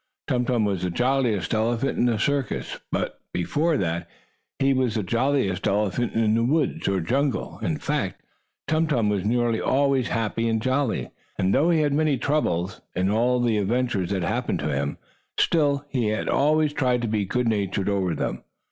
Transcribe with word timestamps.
Tum 0.25 0.45
Tum 0.45 0.65
was 0.65 0.81
the 0.81 0.89
jolliest 0.89 1.53
elephant 1.53 1.95
in 1.95 2.07
the 2.07 2.17
circus, 2.17 2.79
but 2.91 3.19
before 3.35 3.77
that 3.77 4.09
he 4.57 4.73
was 4.73 4.95
the 4.95 5.03
jolliest 5.03 5.67
elephant 5.67 6.13
in 6.15 6.33
the 6.33 6.43
woods 6.43 6.87
or 6.87 7.01
jungle. 7.01 7.59
In 7.61 7.77
fact, 7.77 8.19
Tum 8.67 8.87
Tum 8.87 9.09
was 9.09 9.23
nearly 9.23 9.61
always 9.61 10.07
happy 10.07 10.47
and 10.49 10.59
jolly, 10.59 11.11
and, 11.37 11.53
though 11.53 11.69
he 11.69 11.81
had 11.81 11.93
many 11.93 12.17
troubles, 12.17 12.81
in 12.95 13.11
all 13.11 13.39
the 13.39 13.59
adventures 13.59 14.09
that 14.09 14.23
happened 14.23 14.57
to 14.61 14.73
him, 14.73 14.97
still, 15.37 15.85
he 15.89 16.11
always 16.15 16.73
tried 16.73 17.03
to 17.03 17.07
be 17.07 17.23
good 17.23 17.47
natured 17.47 17.87
over 17.87 18.15
them. 18.15 18.43